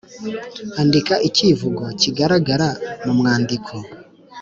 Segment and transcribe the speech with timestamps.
[0.81, 2.67] andika ikivugo kigaragara
[3.03, 3.73] mu mwandiko.